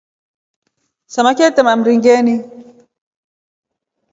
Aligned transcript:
Samaki 1.13 1.43
atema 1.45 1.73
mringeni. 1.79 2.35